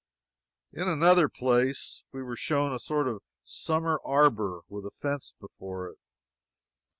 In 0.73 0.87
another 0.87 1.29
place 1.29 2.01
we 2.11 2.23
were 2.23 2.35
shown 2.35 2.73
a 2.73 2.79
sort 2.79 3.07
of 3.07 3.21
summer 3.43 3.99
arbor, 4.03 4.61
with 4.67 4.83
a 4.83 4.89
fence 4.89 5.35
before 5.39 5.89
it. 5.89 5.99